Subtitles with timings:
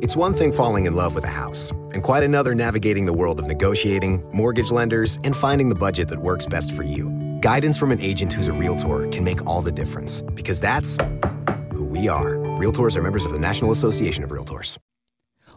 [0.00, 3.38] It's one thing falling in love with a house, and quite another navigating the world
[3.38, 7.10] of negotiating, mortgage lenders, and finding the budget that works best for you.
[7.40, 10.96] Guidance from an agent who's a realtor can make all the difference, because that's
[11.72, 12.34] who we are.
[12.58, 14.78] Realtors are members of the National Association of Realtors.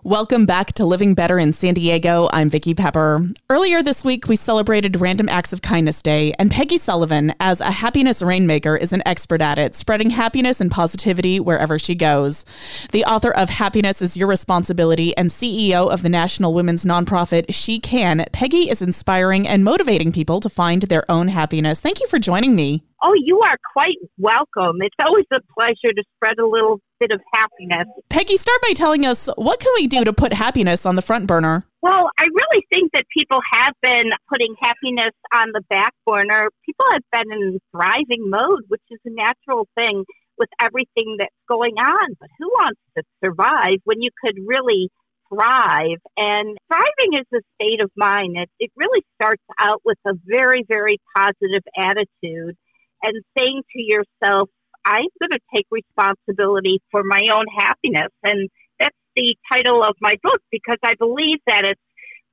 [0.04, 2.28] Welcome back to Living Better in San Diego.
[2.34, 3.23] I'm Vicki Pepper.
[3.52, 7.70] Earlier this week, we celebrated Random Acts of Kindness Day, and Peggy Sullivan, as a
[7.70, 12.45] happiness rainmaker, is an expert at it, spreading happiness and positivity wherever she goes.
[12.92, 17.80] The author of Happiness is Your Responsibility and CEO of the national women's nonprofit She
[17.80, 21.80] Can, Peggy is inspiring and motivating people to find their own happiness.
[21.80, 22.84] Thank you for joining me.
[23.03, 24.78] Oh, you are quite welcome.
[24.81, 27.88] It's always a pleasure to spread a little bit of happiness.
[28.09, 31.25] Peggy, start by telling us what can we do to put happiness on the front
[31.25, 31.66] burner?
[31.81, 36.49] Well, I really think that people have been putting happiness on the back burner.
[36.63, 40.05] People have been in thriving mode, which is a natural thing
[40.38, 42.16] with everything that's going on.
[42.19, 44.89] But who wants to survive when you could really
[45.33, 45.97] thrive?
[46.17, 48.38] And thriving is a state of mind.
[48.38, 52.55] It, it really starts out with a very, very positive attitude
[53.02, 54.49] and saying to yourself,
[54.86, 58.12] I'm going to take responsibility for my own happiness.
[58.24, 61.82] And that's the title of my book because I believe that it's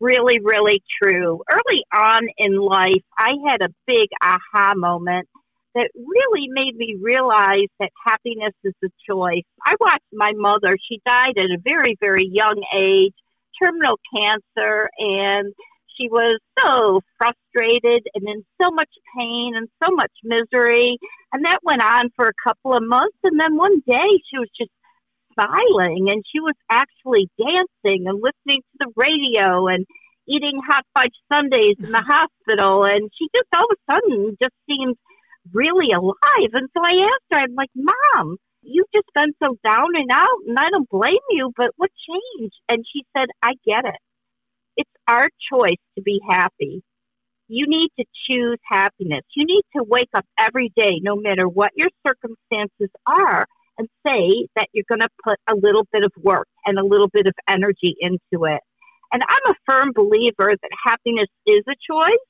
[0.01, 1.43] really, really true.
[1.51, 5.29] Early on in life, I had a big aha moment
[5.75, 9.45] that really made me realize that happiness is a choice.
[9.65, 13.15] I watched my mother, she died at a very, very young age,
[13.63, 15.53] terminal cancer, and
[15.99, 20.99] she was so frustrated and in so much pain and so much misery.
[21.33, 23.17] And that went on for a couple of months.
[23.25, 24.71] And then one day she was just
[25.35, 29.87] smiling and she was actually dancing and listening to the radio and
[30.27, 32.85] eating hot fudge sundaes in the hospital.
[32.85, 34.97] And she just all of a sudden just seemed
[35.53, 36.53] really alive.
[36.53, 40.41] And so I asked her, I'm like, Mom, you've just been so down and out,
[40.47, 42.55] and I don't blame you, but what changed?
[42.69, 44.01] And she said, I get it.
[45.09, 46.83] Our choice to be happy.
[47.49, 49.23] You need to choose happiness.
[49.35, 53.47] You need to wake up every day, no matter what your circumstances are,
[53.79, 57.09] and say that you're going to put a little bit of work and a little
[57.09, 58.61] bit of energy into it.
[59.11, 62.27] And I'm a firm believer that happiness is a choice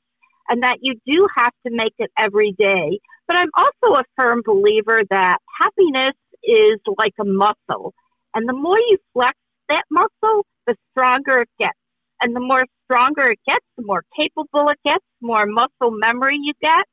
[0.48, 3.00] and that you do have to make it every day.
[3.26, 6.14] But I'm also a firm believer that happiness
[6.44, 7.92] is like a muscle.
[8.34, 9.36] And the more you flex
[9.68, 11.76] that muscle, the stronger it gets.
[12.22, 16.38] And the more stronger it gets, the more capable it gets, the more muscle memory
[16.42, 16.84] you get.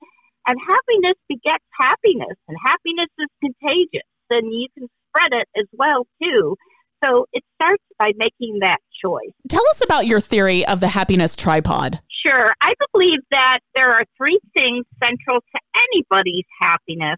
[0.48, 6.06] And happiness begets happiness, and happiness is contagious, Then you can spread it as well
[6.22, 6.56] too.
[7.04, 9.34] So it starts by making that choice.
[9.50, 12.00] Tell us about your theory of the happiness tripod.
[12.26, 12.54] Sure.
[12.62, 17.18] I believe that there are three things central to anybody's happiness.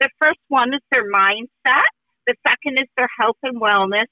[0.00, 1.84] The first one is their mindset.
[2.26, 4.06] The second is their health and wellness.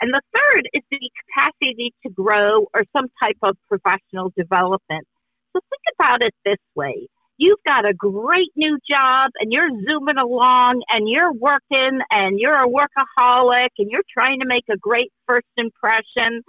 [0.00, 5.06] And the third is the capacity to grow or some type of professional development.
[5.52, 7.08] So think about it this way.
[7.36, 12.54] You've got a great new job and you're zooming along and you're working and you're
[12.54, 16.42] a workaholic and you're trying to make a great first impression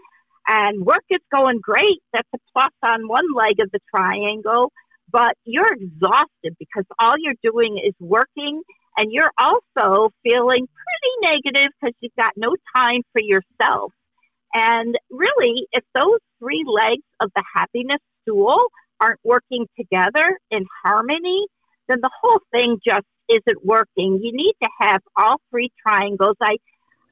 [0.47, 2.01] and work is going great.
[2.11, 4.71] That's a plus on one leg of the triangle,
[5.11, 8.63] but you're exhausted because all you're doing is working
[8.97, 10.67] and you're also feeling
[11.21, 13.93] negative because you've got no time for yourself.
[14.53, 18.57] And really, if those three legs of the happiness stool
[18.99, 21.45] aren't working together in harmony,
[21.87, 24.19] then the whole thing just isn't working.
[24.21, 26.35] You need to have all three triangles.
[26.41, 26.57] I,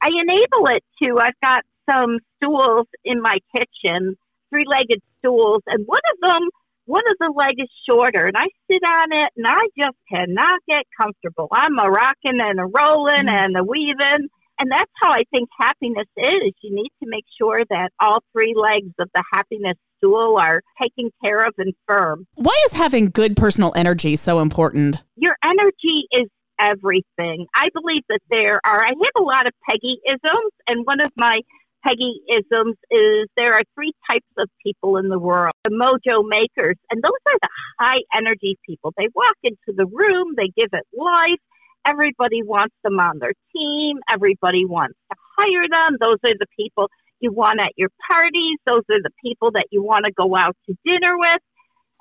[0.02, 4.16] I enable it to, I've got some stools in my kitchen,
[4.50, 6.48] three legged stools, and one of them
[6.88, 10.58] one of the legs is shorter and I sit on it and I just cannot
[10.66, 11.48] get comfortable.
[11.52, 13.30] I'm a rocking and a rolling mm.
[13.30, 14.28] and a weaving.
[14.60, 16.54] And that's how I think happiness is.
[16.62, 21.10] You need to make sure that all three legs of the happiness stool are taken
[21.22, 22.26] care of and firm.
[22.34, 25.04] Why is having good personal energy so important?
[25.16, 26.26] Your energy is
[26.58, 27.46] everything.
[27.54, 31.12] I believe that there are, I have a lot of Peggy isms, and one of
[31.16, 31.40] my
[31.86, 36.76] Peggy isms is there are three types of people in the world the mojo makers,
[36.90, 37.48] and those are the
[37.78, 38.92] high energy people.
[38.96, 41.40] They walk into the room, they give it life.
[41.86, 45.96] Everybody wants them on their team, everybody wants to hire them.
[46.00, 46.90] Those are the people
[47.20, 48.58] you want at your parties.
[48.66, 51.40] Those are the people that you want to go out to dinner with.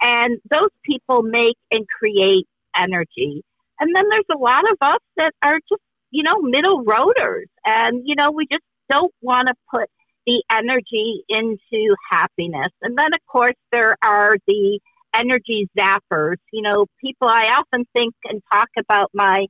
[0.01, 2.47] And those people make and create
[2.77, 3.43] energy.
[3.79, 5.81] And then there's a lot of us that are just,
[6.11, 7.45] you know, middle roaders.
[7.65, 9.89] And, you know, we just don't want to put
[10.25, 12.71] the energy into happiness.
[12.81, 14.79] And then, of course, there are the
[15.15, 16.37] energy zappers.
[16.51, 19.45] You know, people, I often think and talk about my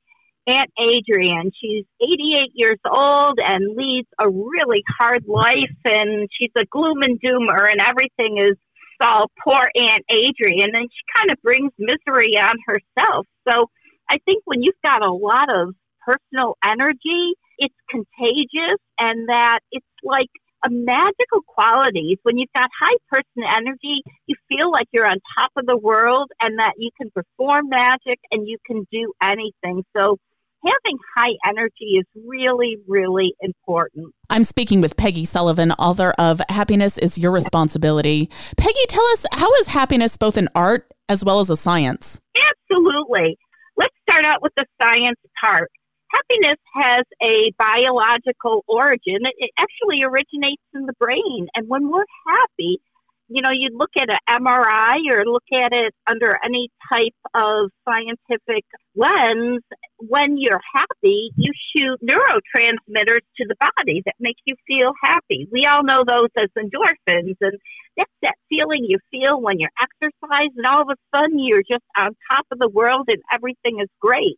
[0.45, 1.51] Aunt Adrienne.
[1.59, 7.19] She's 88 years old and leads a really hard life, and she's a gloom and
[7.19, 8.55] doomer, and everything is
[9.01, 13.25] all poor Aunt Adrienne, and she kind of brings misery on herself.
[13.47, 13.67] So
[14.09, 15.75] I think when you've got a lot of
[16.07, 20.29] personal energy, it's contagious, and that it's like
[20.65, 22.17] a magical qualities.
[22.23, 26.31] When you've got high personal energy, you feel like you're on top of the world
[26.41, 29.83] and that you can perform magic and you can do anything.
[29.95, 30.17] So
[30.65, 34.13] having high energy is really, really important.
[34.29, 38.29] I'm speaking with Peggy Sullivan, author of Happiness is Your Responsibility.
[38.57, 42.19] Peggy, tell us how is happiness both an art as well as a science?
[42.35, 43.37] Absolutely.
[43.77, 45.69] Let's start out with the science part.
[46.29, 49.19] Happiness has a biological origin.
[49.37, 51.47] It actually originates in the brain.
[51.55, 52.81] And when we're happy,
[53.29, 57.71] you know, you look at an MRI or look at it under any type of
[57.87, 58.65] scientific
[58.95, 59.61] lens.
[59.99, 65.47] When you're happy, you shoot neurotransmitters to the body that make you feel happy.
[65.51, 67.59] We all know those as endorphins, and
[67.97, 71.83] that's that feeling you feel when you're exercising, and all of a sudden you're just
[71.97, 74.37] on top of the world and everything is great.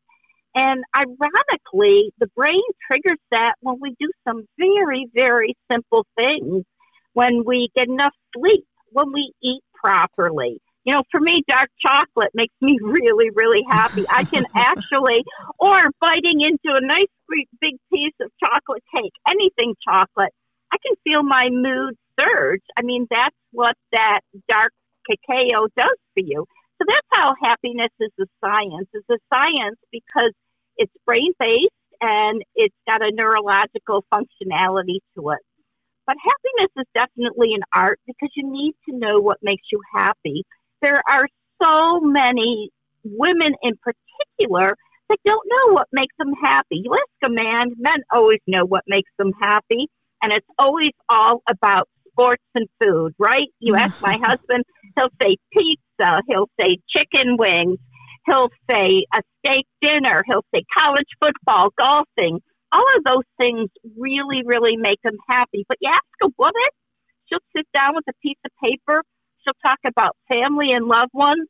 [0.55, 6.65] And ironically, the brain triggers that when we do some very, very simple things.
[7.13, 10.61] When we get enough sleep, when we eat properly.
[10.85, 14.05] You know, for me, dark chocolate makes me really, really happy.
[14.09, 15.23] I can actually,
[15.59, 17.07] or biting into a nice
[17.61, 20.33] big piece of chocolate cake, anything chocolate,
[20.71, 22.61] I can feel my mood surge.
[22.77, 24.71] I mean, that's what that dark
[25.07, 26.45] cacao does for you.
[26.79, 28.87] So that's how happiness is a science.
[28.93, 30.31] It's a science because
[30.77, 31.69] it's brain based
[32.01, 35.39] and it's got a neurological functionality to it.
[36.07, 40.43] But happiness is definitely an art because you need to know what makes you happy.
[40.81, 41.27] There are
[41.61, 42.69] so many
[43.03, 44.75] women in particular
[45.09, 46.81] that don't know what makes them happy.
[46.83, 49.87] You ask a man, men always know what makes them happy,
[50.23, 53.47] and it's always all about sports and food, right?
[53.59, 54.63] You ask my husband,
[54.95, 55.81] he'll say pizza,
[56.27, 57.77] he'll say chicken wings,
[58.25, 62.39] he'll say a steak dinner, he'll say college football, golfing
[62.71, 65.65] all of those things really, really make them happy.
[65.67, 66.69] But you ask a woman,
[67.27, 69.03] she'll sit down with a piece of paper,
[69.43, 71.47] she'll talk about family and loved ones.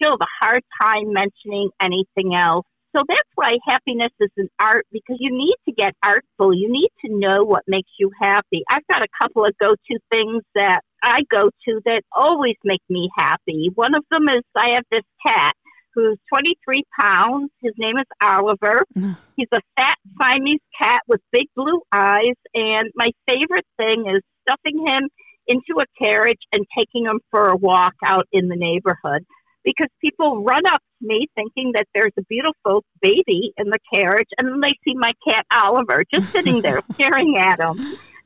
[0.00, 2.64] She'll have a hard time mentioning anything else.
[2.94, 6.54] So that's why happiness is an art because you need to get artful.
[6.54, 8.62] You need to know what makes you happy.
[8.68, 12.82] I've got a couple of go to things that I go to that always make
[12.88, 13.70] me happy.
[13.74, 15.54] One of them is I have this cat
[15.94, 17.50] who's 23 pounds.
[17.62, 18.84] His name is Oliver.
[19.36, 22.36] He's a fat Siamese cat with big blue eyes.
[22.54, 25.08] And my favorite thing is stuffing him
[25.46, 29.24] into a carriage and taking him for a walk out in the neighborhood.
[29.62, 34.28] Because people run up to me thinking that there's a beautiful baby in the carriage,
[34.38, 37.78] and then they see my cat Oliver just sitting there staring at him.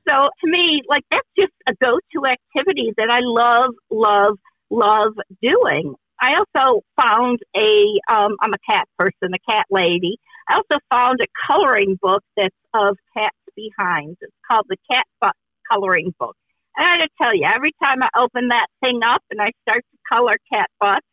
[0.09, 4.39] So to me, like that's just a go to activity that I love, love,
[4.71, 5.13] love
[5.43, 5.95] doing.
[6.21, 10.19] I also found a, um, I'm a cat person, a cat lady.
[10.49, 14.17] I also found a coloring book that's of cats behind.
[14.21, 15.35] It's called the Cat Butt
[15.71, 16.37] Coloring Book.
[16.77, 19.85] And I gotta tell you, every time I open that thing up and I start
[19.91, 21.07] to color cat butts,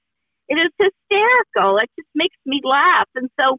[0.49, 1.77] it is hysterical.
[1.77, 3.07] It just makes me laugh.
[3.15, 3.57] And so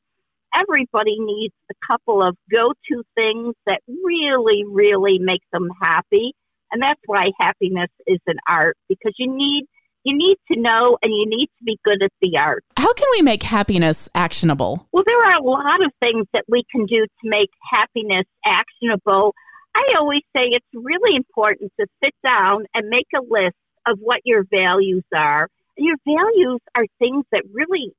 [0.54, 6.35] everybody needs a couple of go to things that really, really make them happy.
[6.71, 9.66] And that's why happiness is an art because you need
[10.04, 12.64] you need to know and you need to be good at the art.
[12.76, 14.88] How can we make happiness actionable?
[14.92, 19.32] Well, there are a lot of things that we can do to make happiness actionable.
[19.76, 23.54] I always say it's really important to sit down and make a list
[23.87, 25.49] of what your values are.
[25.76, 27.92] And your values are things that really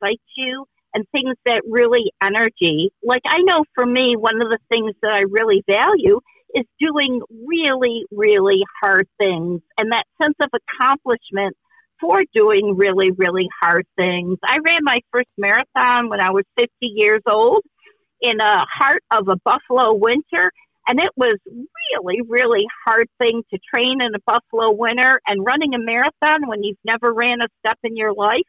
[0.00, 2.90] excite you and things that really energy.
[3.02, 6.20] Like I know for me, one of the things that I really value
[6.54, 11.56] is doing really, really hard things and that sense of accomplishment
[12.00, 14.38] for doing really, really hard things.
[14.44, 17.62] I ran my first marathon when I was 50 years old
[18.20, 20.50] in the heart of a Buffalo winter.
[20.88, 25.74] And it was really, really hard thing to train in a Buffalo winter and running
[25.74, 28.40] a marathon when you've never ran a step in your life.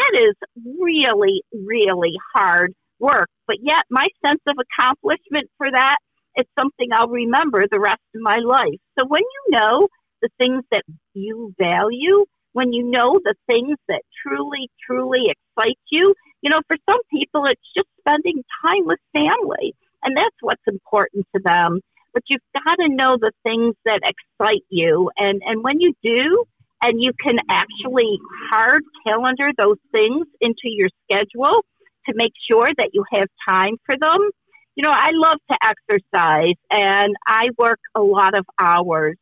[0.00, 0.34] That is
[0.78, 3.28] really, really hard work.
[3.46, 5.98] But yet my sense of accomplishment for that
[6.38, 8.80] is something I'll remember the rest of my life.
[8.98, 9.88] So when you know
[10.22, 16.14] the things that you value, when you know the things that truly, truly excite you,
[16.42, 21.26] you know, for some people, it's just spending time with family, and that's what's important
[21.34, 21.80] to them.
[22.14, 26.44] But you've got to know the things that excite you, and and when you do,
[26.82, 28.18] and you can actually
[28.50, 31.64] hard calendar those things into your schedule
[32.06, 34.30] to make sure that you have time for them.
[34.76, 39.16] You know, I love to exercise, and I work a lot of hours.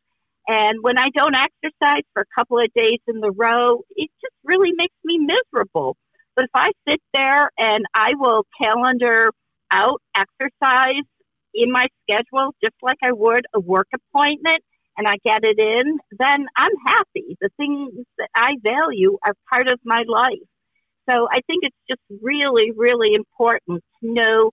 [0.47, 4.33] And when I don't exercise for a couple of days in the row, it just
[4.43, 5.97] really makes me miserable.
[6.35, 9.31] But if I sit there and I will calendar
[9.71, 11.03] out exercise
[11.53, 14.63] in my schedule, just like I would a work appointment,
[14.99, 17.37] and I get it in, then I'm happy.
[17.39, 20.47] The things that I value are part of my life.
[21.09, 24.51] So I think it's just really, really important to know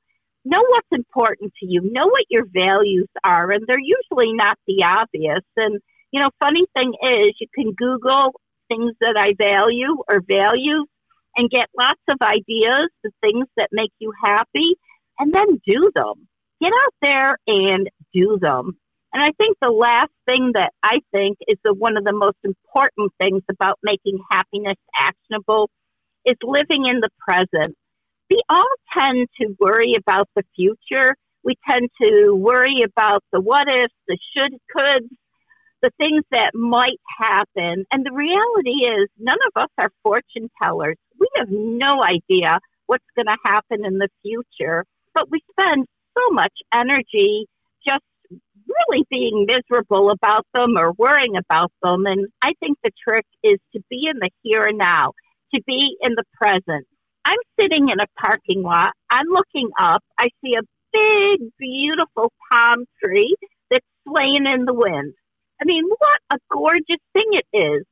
[0.49, 4.85] know what's important to you, know what your values are, and they're usually not the
[4.85, 5.43] obvious.
[5.57, 5.81] And
[6.13, 8.33] you know, funny thing is, you can Google
[8.71, 10.87] things that I value or values,
[11.37, 14.77] and get lots of ideas, the things that make you happy,
[15.19, 16.29] and then do them.
[16.63, 18.79] Get out there and do them.
[19.17, 22.37] And I think the last thing that I think is the, one of the most
[22.45, 25.71] important things about making happiness actionable
[26.27, 27.75] is living in the present.
[28.29, 31.17] We all tend to worry about the future.
[31.43, 35.09] We tend to worry about the what ifs, the should, coulds,
[35.81, 37.87] the things that might happen.
[37.91, 40.97] And the reality is, none of us are fortune tellers.
[41.19, 45.87] We have no idea what's going to happen in the future, but we spend
[46.19, 47.47] so much energy
[48.67, 52.07] really being miserable about them or worrying about them.
[52.07, 55.13] And I think the trick is to be in the here and now,
[55.55, 56.87] to be in the present.
[57.25, 58.93] I'm sitting in a parking lot.
[59.11, 60.03] I'm looking up.
[60.19, 63.35] I see a big, beautiful palm tree
[63.71, 65.15] that's swaying in the wind.
[65.61, 67.85] I mean, what a gorgeous thing it is.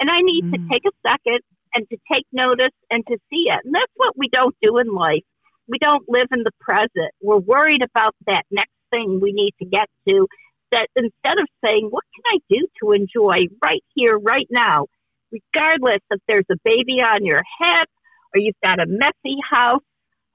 [0.00, 0.52] And I need mm.
[0.52, 1.40] to take a second
[1.74, 3.60] and to take notice and to see it.
[3.64, 5.22] And that's what we don't do in life.
[5.66, 7.12] We don't live in the present.
[7.22, 10.26] We're worried about that next thing we need to get to.
[10.72, 14.86] That instead of saying, what can I do to enjoy right here, right now,
[15.30, 17.88] regardless if there's a baby on your hip
[18.34, 19.82] or you've got a messy house,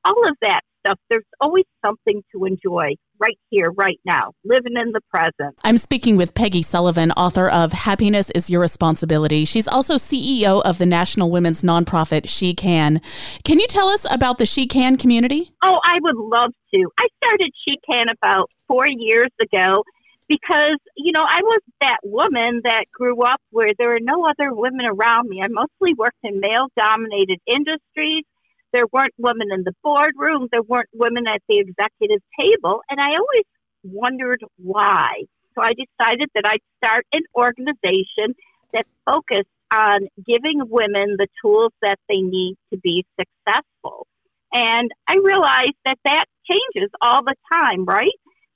[0.06, 4.92] all of that stuff, there's always something to enjoy right here, right now, living in
[4.92, 5.58] the present.
[5.64, 9.46] I'm speaking with Peggy Sullivan, author of Happiness is Your Responsibility.
[9.46, 13.02] She's also CEO of the national women's nonprofit She Can.
[13.44, 15.52] Can you tell us about the She Can community?
[15.62, 16.90] Oh, I would love to.
[16.98, 19.84] I started She Can about four years ago
[20.30, 24.54] because, you know, I was that woman that grew up where there were no other
[24.54, 25.42] women around me.
[25.42, 28.24] I mostly worked in male dominated industries
[28.74, 30.48] there weren't women in the boardroom.
[30.52, 32.82] There weren't women at the executive table.
[32.90, 33.46] And I always
[33.84, 35.24] wondered why.
[35.56, 38.36] So I decided that I'd start an organization
[38.74, 44.08] that focused on giving women the tools that they need to be successful.
[44.54, 48.10] And I realized that that changes all the time, right?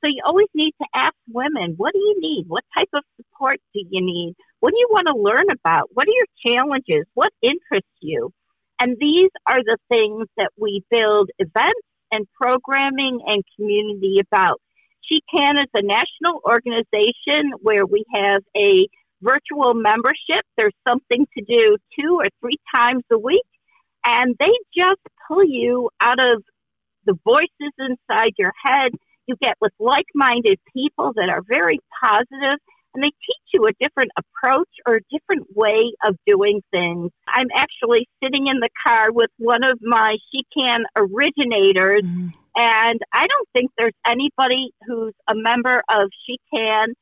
[0.03, 2.45] So you always need to ask women, what do you need?
[2.47, 4.35] What type of support do you need?
[4.59, 5.89] What do you want to learn about?
[5.93, 7.05] What are your challenges?
[7.13, 8.31] What interests you?
[8.83, 14.59] And these are the things that we build events and programming and community about.
[14.99, 18.85] She Can is a national organization where we have a
[19.21, 20.43] virtual membership.
[20.57, 23.47] There's something to do two or three times a week,
[24.05, 24.99] and they just
[25.29, 26.43] pull you out of
[27.05, 28.91] the voices inside your head.
[29.27, 32.59] You get with like minded people that are very positive
[32.93, 37.11] and they teach you a different approach or a different way of doing things.
[37.27, 42.29] I'm actually sitting in the car with one of my She Can originators, mm-hmm.
[42.55, 46.93] and I don't think there's anybody who's a member of She Can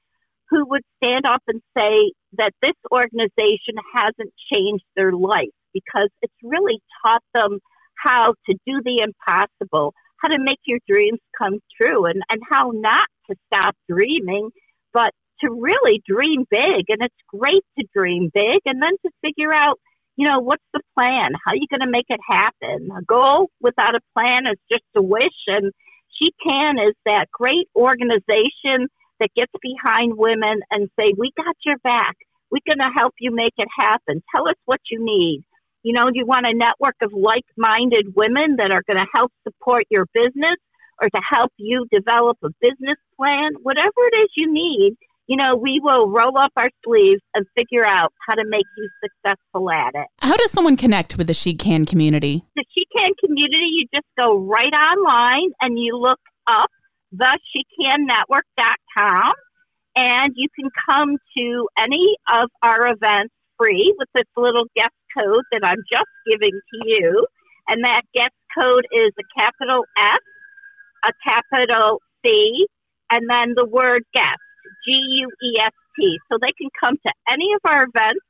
[0.50, 6.34] who would stand up and say that this organization hasn't changed their life because it's
[6.44, 7.60] really taught them
[7.96, 12.72] how to do the impossible, how to make your dreams come true, and, and how
[12.74, 14.50] not to stop dreaming,
[14.94, 16.86] but to really dream big.
[16.90, 19.80] And it's great to dream big and then to figure out,
[20.16, 21.32] you know, what's the plan?
[21.46, 22.90] How are you going to make it happen?
[22.98, 25.30] A goal without a plan is just a wish.
[25.48, 25.72] And
[26.20, 28.88] She Can is that great organization
[29.20, 32.16] that gets behind women and say, we got your back.
[32.52, 34.22] We're going to help you make it happen.
[34.36, 35.44] Tell us what you need.
[35.84, 39.32] You know, you want a network of like minded women that are going to help
[39.44, 40.58] support your business
[41.02, 43.52] or to help you develop a business plan?
[43.64, 44.96] Whatever it is you need,
[45.28, 48.90] you know, we will roll up our sleeves and figure out how to make you
[49.04, 50.08] successful at it.
[50.20, 52.44] How does someone connect with the She Can community?
[52.56, 56.70] The She Can community, you just go right online and you look up
[57.16, 59.34] theshecannetwork.com
[59.96, 65.44] and you can come to any of our events free with this little guest code
[65.52, 67.26] that I'm just giving to you.
[67.70, 70.20] And that guest code is a capital S,
[71.06, 72.66] a capital C,
[73.12, 74.40] and then the word guest,
[74.86, 76.18] G U E S T.
[76.32, 78.26] So they can come to any of our events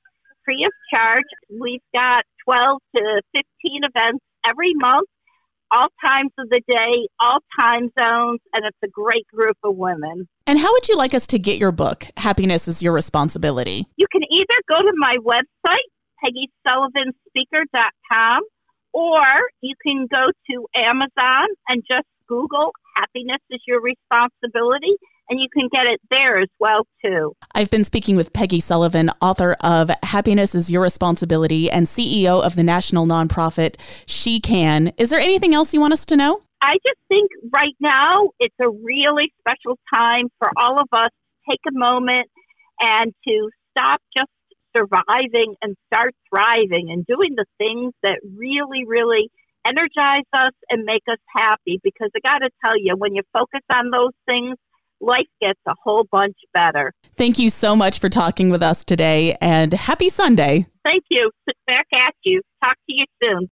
[0.46, 1.24] free of charge.
[1.50, 5.08] We've got 12 to 15 events every month
[5.72, 10.28] all times of the day, all time zones, and it's a great group of women.
[10.46, 13.88] And how would you like us to get your book, Happiness is Your Responsibility?
[13.96, 15.88] You can either go to my website,
[16.68, 18.44] PeggySullivanspeaker.com,
[18.94, 19.22] or
[19.62, 24.98] you can go to Amazon and just Google Happiness is Your Responsibility
[25.32, 27.34] and you can get it there as well too.
[27.56, 32.58] I've been speaking with Peggy Sullivan, author of Happiness is Your Responsibility and CEO of
[32.58, 34.92] the national nonprofit She Can.
[34.98, 36.42] Is there anything else you want us to know?
[36.62, 41.52] I just think right now it's a really special time for all of us to
[41.52, 42.28] take a moment
[42.82, 44.30] and to stop just
[44.76, 49.32] surviving and start thriving and doing the things that really, really
[49.66, 51.80] energize us and make us happy.
[51.82, 54.58] Because I got to tell you, when you focus on those things,
[55.02, 56.94] life gets a whole bunch better.
[57.16, 60.68] Thank you so much for talking with us today and happy Sunday.
[60.86, 61.32] Thank you.
[61.68, 62.42] Back at you.
[62.64, 63.50] Talk to you soon.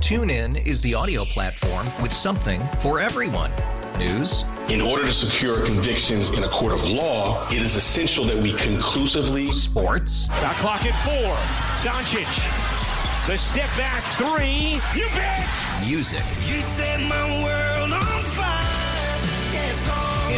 [0.00, 3.50] TuneIn is the audio platform with something for everyone.
[3.98, 4.44] News.
[4.68, 8.52] In order to secure convictions in a court of law, it is essential that we
[8.52, 9.50] conclusively.
[9.52, 10.26] Sports.
[10.26, 11.34] The clock at four.
[11.82, 13.26] Doncic.
[13.26, 14.80] The step back three.
[14.94, 15.48] You bet.
[15.86, 16.18] Music.
[16.46, 18.22] You set my world on fire.
[18.22, 18.25] Yes.